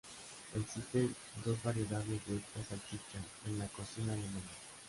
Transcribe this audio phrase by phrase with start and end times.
[0.55, 1.15] Existen
[1.45, 4.49] dos variedades de esta salchicha en la cocina alemana.